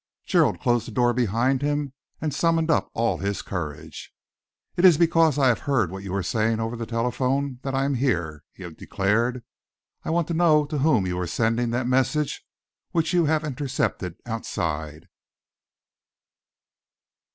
[0.25, 4.11] Gerald closed the door behind him and summoned up all his courage.
[4.75, 7.85] "It is because I have heard what you were saying over the telephone that I
[7.85, 9.43] am here," he declared.
[10.03, 12.43] "I want to know to whom you were sending that message
[12.89, 15.07] which you have intercepted outside."